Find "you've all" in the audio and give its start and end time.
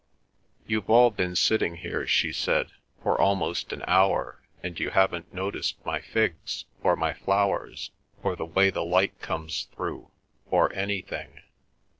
0.65-1.11